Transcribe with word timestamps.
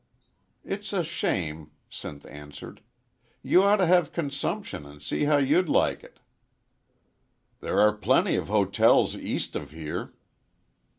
"It's 0.65 0.93
a 0.93 1.03
shame," 1.03 1.69
Sinth 1.87 2.25
answered. 2.25 2.81
"You 3.43 3.61
oughto 3.61 3.85
hev 3.85 4.11
consumption 4.11 4.83
an' 4.83 4.99
see 4.99 5.25
how 5.25 5.37
you'd 5.37 5.69
like 5.69 6.03
it." 6.03 6.19
"There 7.59 7.79
are 7.79 7.93
plenty 7.95 8.35
of 8.35 8.47
hotels 8.47 9.15
east 9.15 9.55
of 9.55 9.69
here." 9.69 10.15